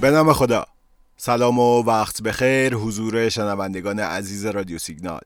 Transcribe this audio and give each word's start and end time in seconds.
به 0.00 0.10
نام 0.10 0.32
خدا. 0.32 0.64
سلام 1.16 1.58
و 1.58 1.82
وقت 1.82 2.22
بخیر 2.22 2.74
حضور 2.74 3.28
شنوندگان 3.28 4.00
عزیز 4.00 4.46
رادیو 4.46 4.78
سیگنال. 4.78 5.20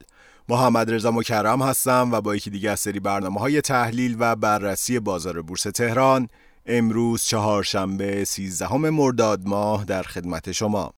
محمد 0.48 0.90
رضا 0.90 1.10
مکرم 1.10 1.62
هستم 1.62 2.08
و 2.12 2.20
با 2.20 2.36
یکی 2.36 2.50
دیگه 2.50 2.70
از 2.70 2.80
سری 2.80 3.00
برنامه 3.00 3.40
های 3.40 3.60
تحلیل 3.60 4.16
و 4.18 4.36
بررسی 4.36 4.98
بازار 4.98 5.42
بورس 5.42 5.62
تهران 5.62 6.28
امروز 6.66 7.24
چهارشنبه 7.24 8.24
13 8.24 8.76
مرداد 8.76 9.48
ماه 9.48 9.84
در 9.84 10.02
خدمت 10.02 10.52
شما. 10.52 10.92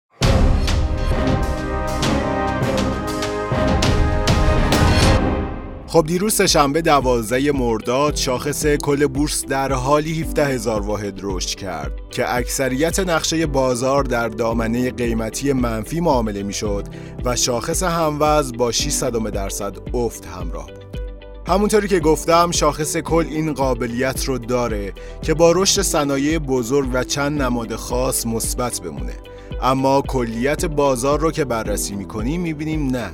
خب 5.94 6.06
دیروز 6.06 6.42
شنبه 6.42 6.82
دوازده 6.82 7.52
مرداد 7.52 8.16
شاخص 8.16 8.66
کل 8.66 9.06
بورس 9.06 9.44
در 9.46 9.72
حالی 9.72 10.22
17 10.22 10.46
هزار 10.46 10.80
واحد 10.80 11.20
رشد 11.22 11.58
کرد 11.58 11.92
که 12.10 12.34
اکثریت 12.34 13.00
نقشه 13.00 13.46
بازار 13.46 14.04
در 14.04 14.28
دامنه 14.28 14.90
قیمتی 14.90 15.52
منفی 15.52 16.00
معامله 16.00 16.42
می‌شد 16.42 16.84
و 17.24 17.36
شاخص 17.36 17.82
هموز 17.82 18.52
با 18.52 18.72
6 18.72 19.02
درصد 19.32 19.76
افت 19.94 20.26
همراه 20.26 20.66
بود. 20.66 21.00
همونطوری 21.48 21.88
که 21.88 22.00
گفتم 22.00 22.50
شاخص 22.50 22.96
کل 22.96 23.26
این 23.30 23.52
قابلیت 23.52 24.24
رو 24.24 24.38
داره 24.38 24.92
که 25.22 25.34
با 25.34 25.52
رشد 25.52 25.82
صنایع 25.82 26.38
بزرگ 26.38 26.88
و 26.92 27.04
چند 27.04 27.42
نماد 27.42 27.74
خاص 27.74 28.26
مثبت 28.26 28.80
بمونه 28.80 29.14
اما 29.62 30.02
کلیت 30.02 30.64
بازار 30.64 31.20
رو 31.20 31.30
که 31.30 31.44
بررسی 31.44 31.94
می‌کنیم 31.94 32.40
می‌بینیم 32.40 32.86
نه 32.86 33.10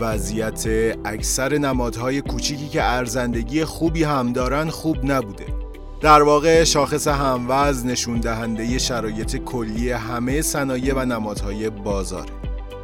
وضعیت 0.00 0.66
اکثر 1.04 1.58
نمادهای 1.58 2.20
کوچیکی 2.20 2.68
که 2.68 2.82
ارزندگی 2.84 3.64
خوبی 3.64 4.04
هم 4.04 4.32
دارن 4.32 4.70
خوب 4.70 4.96
نبوده 5.04 5.46
در 6.00 6.22
واقع 6.22 6.64
شاخص 6.64 7.08
هموز 7.08 7.86
نشون 7.86 8.20
دهنده 8.20 8.78
شرایط 8.78 9.36
کلی 9.36 9.90
همه 9.90 10.42
صنایع 10.42 10.94
و 10.94 11.04
نمادهای 11.04 11.70
بازار. 11.70 12.26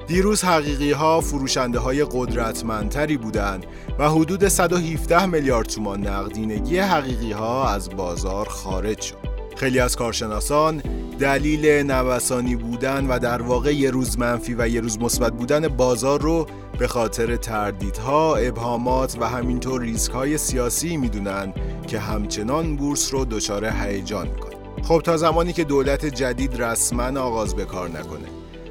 دیروز 0.07 0.45
حقیقی 0.45 0.93
ها 0.93 1.21
فروشنده 1.21 1.79
های 1.79 2.07
قدرتمندتری 2.13 3.17
بودند 3.17 3.67
و 3.99 4.11
حدود 4.11 4.49
117 4.49 5.27
میلیارد 5.27 5.67
تومان 5.67 6.07
نقدینگی 6.07 6.79
حقیقی 6.79 7.33
ها 7.33 7.69
از 7.69 7.91
بازار 7.91 8.49
خارج 8.49 9.01
شد. 9.01 9.31
خیلی 9.63 9.81
از 9.81 9.97
کارشناسان 9.97 10.83
دلیل 11.19 11.67
نوسانی 11.67 12.57
بودن 12.57 13.07
و 13.07 13.19
در 13.19 13.43
واقع 13.43 13.75
یه 13.75 13.91
روز 13.91 14.19
منفی 14.19 14.55
و 14.55 14.69
یه 14.69 14.81
روز 14.81 14.99
مثبت 14.99 15.33
بودن 15.33 15.69
بازار 15.69 16.21
رو 16.21 16.47
به 16.79 16.87
خاطر 16.87 17.37
تردیدها، 17.37 18.37
ابهامات 18.37 19.17
و 19.21 19.29
همینطور 19.29 19.81
ریسک 19.81 20.13
های 20.13 20.39
سیاسی 20.39 20.97
می‌دونن 20.97 21.53
که 21.87 21.99
همچنان 21.99 22.77
بورس 22.77 23.15
رو 23.15 23.25
دچار 23.25 23.65
هیجان 23.65 24.29
می‌کنه. 24.29 24.57
خب 24.83 25.01
تا 25.05 25.17
زمانی 25.17 25.53
که 25.53 25.65
دولت 25.65 26.07
جدید 26.07 26.63
رسما 26.63 27.21
آغاز 27.21 27.55
به 27.55 27.65
کار 27.65 27.89
نکنه 27.89 28.29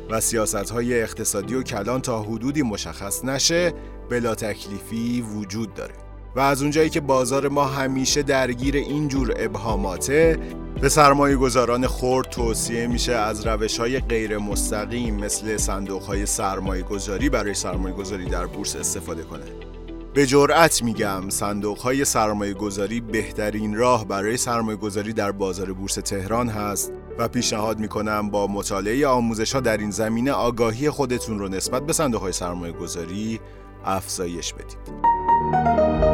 و 0.09 0.19
سیاست 0.19 0.72
های 0.72 1.02
اقتصادی 1.02 1.56
و 1.56 1.64
کلان 1.64 2.02
تا 2.02 2.22
حدودی 2.22 2.62
مشخص 2.62 3.25
نشه 3.25 3.73
بلا 4.09 4.36
تکلیفی 4.36 5.22
وجود 5.22 5.73
داره. 5.73 5.94
و 6.36 6.39
از 6.39 6.62
اونجایی 6.62 6.89
که 6.89 7.02
بازار 7.02 7.47
ما 7.47 7.66
همیشه 7.66 8.23
درگیر 8.23 8.75
اینجور 8.75 9.34
ابهاماته 9.39 10.39
به 10.81 10.89
سرمایه 10.89 11.35
گذاران 11.35 11.87
خورد 11.87 12.29
توصیه 12.29 12.87
میشه 12.87 13.13
از 13.13 13.47
روش 13.47 13.79
های 13.79 13.99
غیر 13.99 14.37
مستقیم 14.37 15.15
مثل 15.15 15.57
صندوق 15.57 16.03
های 16.03 16.25
سرمایه 16.25 16.83
گذاری 16.83 17.29
برای 17.29 17.53
سرمایه 17.53 17.95
گذاری 17.95 18.25
در 18.25 18.45
بورس 18.45 18.75
استفاده 18.75 19.23
کنه 19.23 19.43
به 20.13 20.25
جرأت 20.25 20.83
میگم 20.83 21.29
صندوق 21.29 21.78
های 21.78 22.06
سرمایه 22.06 22.53
گذاری 22.53 23.01
بهترین 23.01 23.75
راه 23.75 24.07
برای 24.07 24.38
سرمایه 24.38 24.78
گذاری 24.78 25.13
در 25.13 25.31
بازار 25.31 25.73
بورس 25.73 25.95
تهران 25.95 26.50
هست 26.50 26.91
و 27.17 27.27
پیشنهاد 27.27 27.79
می‌کنم 27.79 28.29
با 28.29 28.47
مطالعه 28.47 29.07
آموزش 29.07 29.53
ها 29.53 29.59
در 29.59 29.77
این 29.77 29.91
زمینه 29.91 30.31
آگاهی 30.31 30.89
خودتون 30.89 31.39
رو 31.39 31.47
نسبت 31.47 31.85
به 31.85 31.94
صندوق 31.94 32.22
های 32.22 32.31
سرمایه 32.31 32.73
گذاری 32.73 33.39
افزایش 33.85 34.53
بدید. 34.53 36.10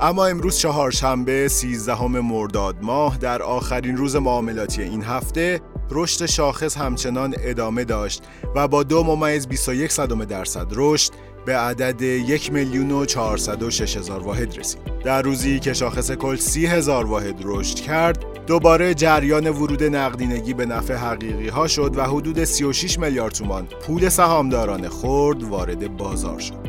اما 0.00 0.26
امروز 0.26 0.58
چهارشنبه 0.58 1.48
13 1.48 2.06
مرداد 2.06 2.76
ماه 2.82 3.18
در 3.18 3.42
آخرین 3.42 3.96
روز 3.96 4.16
معاملاتی 4.16 4.82
این 4.82 5.02
هفته 5.02 5.60
رشد 5.90 6.26
شاخص 6.26 6.76
همچنان 6.76 7.34
ادامه 7.38 7.84
داشت 7.84 8.22
و 8.54 8.68
با 8.68 8.82
دو 8.82 9.02
ممیز 9.04 9.48
21 9.48 9.92
صدم 9.92 10.24
درصد 10.24 10.66
رشد 10.72 11.12
به 11.46 11.56
عدد 11.56 12.02
یک 12.02 12.52
میلیون 12.52 12.90
و 12.90 13.06
هزار 13.96 14.22
واحد 14.22 14.58
رسید. 14.58 14.80
در 15.04 15.22
روزی 15.22 15.60
که 15.60 15.72
شاخص 15.72 16.10
کل 16.10 16.36
سی 16.36 16.66
هزار 16.66 17.06
واحد 17.06 17.40
رشد 17.44 17.76
کرد، 17.76 18.24
دوباره 18.46 18.94
جریان 18.94 19.48
ورود 19.48 19.82
نقدینگی 19.82 20.54
به 20.54 20.66
نفع 20.66 20.94
حقیقی 20.94 21.48
ها 21.48 21.68
شد 21.68 21.96
و 21.96 22.02
حدود 22.02 22.44
36 22.44 22.98
میلیارد 22.98 23.32
تومان 23.32 23.66
پول 23.66 24.08
سهامداران 24.08 24.88
خرد 24.88 25.42
وارد 25.42 25.96
بازار 25.96 26.38
شد. 26.38 26.67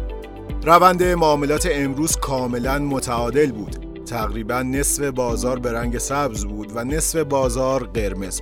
روند 0.63 1.03
معاملات 1.03 1.67
امروز 1.71 2.15
کاملا 2.15 2.79
متعادل 2.79 3.51
بود. 3.51 4.03
تقریبا 4.05 4.61
نصف 4.61 5.03
بازار 5.03 5.59
به 5.59 5.71
رنگ 5.71 5.97
سبز 5.97 6.45
بود 6.45 6.71
و 6.75 6.83
نصف 6.83 7.19
بازار 7.19 7.83
قرمز. 7.83 8.41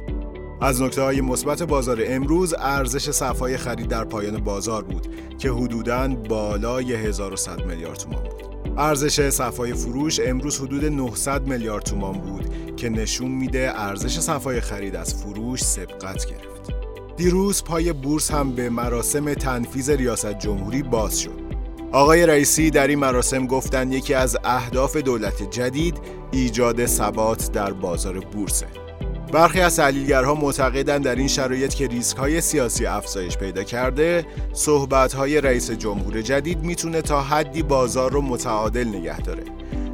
از 0.62 0.82
نکته 0.82 1.02
های 1.02 1.22
مثبت 1.22 1.64
بازار 1.64 2.02
امروز 2.06 2.54
ارزش 2.60 3.12
صفای 3.12 3.58
خرید 3.58 3.88
در 3.88 4.04
پایان 4.04 4.38
بازار 4.38 4.84
بود 4.84 5.08
که 5.38 5.50
حدوداً 5.50 6.08
بالای 6.08 6.94
1100 6.94 7.66
میلیارد 7.66 7.98
تومان 7.98 8.24
بود. 8.24 8.78
ارزش 8.78 9.30
صفای 9.30 9.74
فروش 9.74 10.20
امروز 10.20 10.60
حدود 10.60 10.86
900 10.86 11.48
میلیارد 11.48 11.84
تومان 11.84 12.14
بود 12.14 12.76
که 12.76 12.90
نشون 12.90 13.32
میده 13.32 13.72
ارزش 13.76 14.20
صفای 14.20 14.62
خرید 14.62 14.96
از 14.96 15.16
فروش 15.16 15.64
سبقت 15.64 16.26
گرفت. 16.26 16.74
دیروز 17.18 17.64
پای 17.64 17.94
بورس 17.94 18.32
هم 18.32 18.52
به 18.52 18.70
مراسم 18.70 19.34
تنفیز 19.34 19.90
ریاست 19.90 20.40
جمهوری 20.40 20.84
باز 20.84 21.20
شد. 21.20 21.37
آقای 21.92 22.26
رئیسی 22.26 22.70
در 22.70 22.88
این 22.88 23.00
مراسم 23.00 23.48
گفتند 23.48 23.94
یکی 23.94 24.14
از 24.14 24.38
اهداف 24.44 24.98
دولت 24.98 25.52
جدید 25.52 25.98
ایجاد 26.32 26.86
ثبات 26.86 27.52
در 27.52 27.74
بازار 27.74 28.20
بورسه. 28.20 28.68
برخی 29.34 29.62
از 29.62 29.76
تحلیلگرها 29.76 30.36
معتقدند 30.36 31.04
در 31.04 31.16
این 31.16 31.28
شرایط 31.28 31.74
که 31.74 31.88
ریسک 31.88 32.18
های 32.18 32.42
سیاسی 32.42 32.86
افزایش 32.86 33.38
پیدا 33.38 33.64
کرده، 33.64 34.26
صحبت 34.54 35.14
های 35.14 35.42
رئیس 35.42 35.72
جمهور 35.72 36.22
جدید 36.22 36.64
می‌تونه 36.64 37.02
تا 37.02 37.22
حدی 37.22 37.64
بازار 37.64 38.12
رو 38.12 38.22
متعادل 38.22 38.88
نگه 38.88 39.20
داره. 39.22 39.44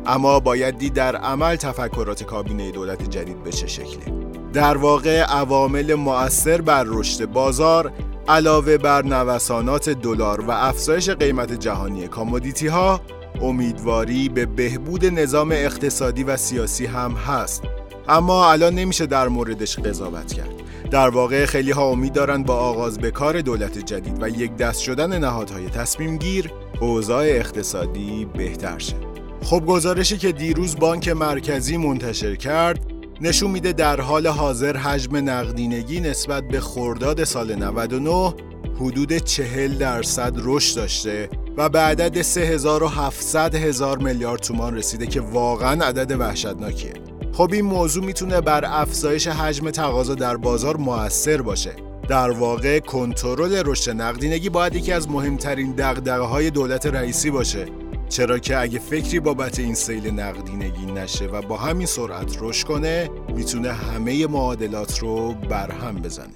اما 0.06 0.40
باید 0.40 0.78
دید 0.78 0.94
در 0.94 1.16
عمل 1.16 1.56
تفکرات 1.56 2.24
کابینه 2.24 2.72
دولت 2.72 3.10
جدید 3.10 3.44
به 3.44 3.52
چه 3.52 3.68
شکله. 3.68 4.14
در 4.54 4.78
واقع 4.78 5.22
عوامل 5.22 5.94
مؤثر 5.94 6.62
بر 6.62 6.84
رشد 6.88 7.26
بازار 7.26 7.92
علاوه 8.28 8.78
بر 8.78 9.06
نوسانات 9.06 9.90
دلار 9.90 10.42
و 10.42 10.52
افزایش 10.52 11.10
قیمت 11.10 11.54
جهانی 11.54 12.08
کامودیتی 12.08 12.68
ها 12.68 13.02
امیدواری 13.42 14.30
به 14.30 14.46
بهبود 14.46 15.06
نظام 15.06 15.52
اقتصادی 15.52 16.24
و 16.24 16.38
سیاسی 16.38 16.86
هم 16.86 17.12
هست. 17.12 17.64
اما 18.08 18.52
الان 18.52 18.76
نمیشه 18.76 19.06
در 19.06 19.28
موردش 19.28 19.80
قضاوت 19.80 20.34
کرد. 20.34 20.54
در 20.92 21.10
واقع 21.10 21.46
خیلی 21.46 21.72
ها 21.72 21.90
امید 21.90 22.14
دارن 22.14 22.44
با 22.44 22.56
آغاز 22.56 22.98
به 22.98 23.12
کار 23.12 23.42
دولت 23.42 23.78
جدید 23.78 24.24
و 24.24 24.30
یک 24.30 24.56
دست 24.56 24.82
شدن 24.82 25.20
نهادهای 25.20 25.70
تصمیم 25.70 26.18
گیر 26.18 26.52
اوضاع 26.80 27.26
اقتصادی 27.26 28.28
بهتر 28.38 28.78
شه. 28.78 28.96
خب 29.44 29.66
گزارشی 29.66 30.18
که 30.18 30.32
دیروز 30.32 30.76
بانک 30.76 31.10
مرکزی 31.10 31.78
منتشر 31.78 32.36
کرد 32.36 32.93
نشون 33.22 33.52
میده 33.52 33.74
در 33.74 34.02
حال 34.02 34.28
حاضر 34.28 34.78
حجم 34.78 35.16
نقدینگی 35.30 36.00
نسبت 36.00 36.44
به 36.48 36.60
خرداد 36.60 37.24
سال 37.24 37.56
99 37.56 38.34
حدود 38.80 39.18
40 39.18 39.78
درصد 39.78 40.34
رشد 40.38 40.76
داشته 40.76 41.30
و 41.58 41.70
به 41.70 41.80
عدد 41.80 42.22
3700 42.22 43.56
هزار 43.56 43.98
میلیارد 43.98 44.42
تومان 44.42 44.76
رسیده 44.76 45.08
که 45.08 45.22
واقعا 45.22 45.86
عدد 45.86 46.20
وحشتناکیه. 46.20 46.94
خب 47.34 47.50
این 47.54 47.66
موضوع 47.66 48.06
می‌تونه 48.06 48.42
بر 48.42 48.66
افزایش 48.66 49.28
حجم 49.28 49.70
تقاضا 49.70 50.16
در 50.16 50.38
بازار 50.38 50.78
موثر 50.78 51.42
باشه. 51.42 51.72
در 52.10 52.32
واقع 52.32 52.80
کنترل 52.80 53.64
رشد 53.66 53.92
نقدینگی 53.92 54.50
باید 54.50 54.76
یکی 54.76 54.92
از 54.92 55.10
مهمترین 55.10 55.72
دغدغه 55.72 56.24
های 56.24 56.50
دولت 56.50 56.86
رئیسی 56.86 57.32
باشه 57.32 57.66
چرا 58.14 58.40
که 58.40 58.58
اگه 58.58 58.80
فکری 58.80 59.20
بابت 59.20 59.60
این 59.60 59.74
سیل 59.74 60.20
نقدینگی 60.20 60.86
نشه 60.86 61.26
و 61.26 61.42
با 61.42 61.58
همین 61.58 61.88
سرعت 61.88 62.38
رشد 62.42 62.68
کنه 62.68 63.10
می‌تونه 63.36 63.72
همه 63.72 64.28
معادلات 64.28 65.00
رو 65.00 65.34
برهم 65.34 65.96
بزنه. 65.96 66.34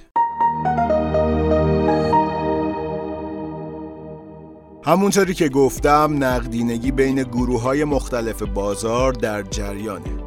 همونطوری 4.85 5.33
که 5.33 5.49
گفتم 5.49 6.23
نقدینگی 6.23 6.91
بین 6.91 7.23
گروه 7.23 7.61
های 7.61 7.83
مختلف 7.83 8.41
بازار 8.41 9.13
در 9.13 9.41
جریانه. 9.41 10.23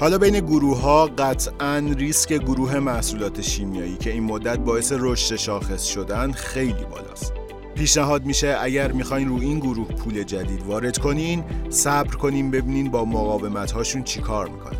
حالا 0.00 0.18
بین 0.18 0.40
گروه 0.40 0.80
ها 0.80 1.06
قطعا 1.06 1.78
ریسک 1.96 2.32
گروه 2.32 2.78
محصولات 2.78 3.40
شیمیایی 3.40 3.96
که 3.96 4.10
این 4.10 4.22
مدت 4.22 4.58
باعث 4.58 4.92
رشد 4.96 5.36
شاخص 5.36 5.84
شدن 5.84 6.32
خیلی 6.32 6.84
بالاست. 6.90 7.39
پیشنهاد 7.74 8.24
میشه 8.24 8.56
اگر 8.60 8.92
می‌خواین 8.92 9.28
رو 9.28 9.40
این 9.40 9.58
گروه 9.58 9.88
پول 9.88 10.22
جدید 10.22 10.62
وارد 10.62 10.98
کنین 10.98 11.44
صبر 11.68 12.14
کنین 12.14 12.50
ببینین 12.50 12.90
با 12.90 13.04
مقاومت 13.04 13.70
هاشون 13.70 14.02
چیکار 14.02 14.48
می‌کنه 14.48 14.78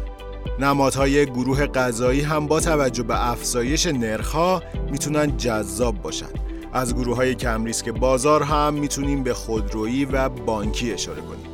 نمادهای 0.61 1.27
گروه 1.27 1.67
غذایی 1.67 2.21
هم 2.21 2.47
با 2.47 2.61
توجه 2.61 3.03
به 3.03 3.31
افزایش 3.31 3.87
نرخها 3.87 4.63
می‌تونن 4.91 5.37
جذاب 5.37 6.03
باشن. 6.03 6.27
از 6.73 6.95
گروه 6.95 7.17
های 7.17 7.35
کم 7.35 7.65
ریسک 7.65 7.89
بازار 7.89 8.43
هم 8.43 8.75
می‌تونیم 8.75 9.23
به 9.23 9.35
خودرویی 9.35 10.05
و 10.05 10.29
بانکی 10.29 10.93
اشاره 10.93 11.21
کنیم. 11.21 11.47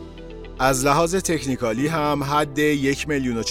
از 0.58 0.84
لحاظ 0.84 1.14
تکنیکالی 1.14 1.86
هم 1.86 2.24
حد 2.24 2.58
یک 2.58 3.08
میلیون 3.08 3.36
و 3.36 3.42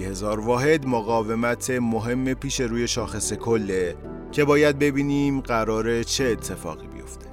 هزار 0.00 0.40
واحد 0.40 0.86
مقاومت 0.86 1.70
مهم 1.70 2.34
پیش 2.34 2.60
روی 2.60 2.88
شاخص 2.88 3.32
کله 3.32 3.96
که 4.32 4.44
باید 4.44 4.78
ببینیم 4.78 5.40
قراره 5.40 6.04
چه 6.04 6.24
اتفاقی 6.24 6.86
بیفته. 6.86 7.26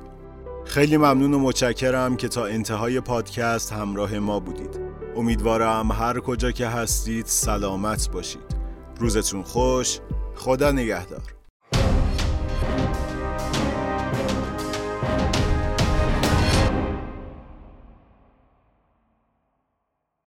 خیلی 0.65 0.97
ممنون 0.97 1.33
و 1.33 1.39
متشکرم 1.39 2.17
که 2.17 2.27
تا 2.27 2.45
انتهای 2.45 2.99
پادکست 2.99 3.73
همراه 3.73 4.19
ما 4.19 4.39
بودید. 4.39 4.79
امیدوارم 5.15 5.91
هر 5.91 6.19
کجا 6.19 6.51
که 6.51 6.67
هستید 6.67 7.25
سلامت 7.25 8.09
باشید. 8.11 8.57
روزتون 8.99 9.43
خوش 9.43 9.99
خدا 10.35 10.71
نگهدار. 10.71 11.36